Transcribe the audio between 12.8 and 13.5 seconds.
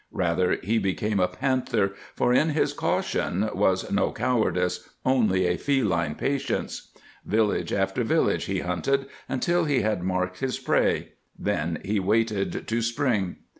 spring.